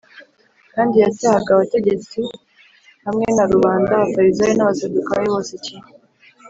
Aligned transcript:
kandi 0.73 0.95
yacyahaga 1.03 1.49
abategetsi 1.53 2.19
hamwe 3.05 3.27
na 3.35 3.43
rubanda, 3.51 3.91
Abafarisayo 3.95 4.53
n’Abasadukayo 4.55 5.25
bose 5.33 5.53
kimwe 5.63 5.89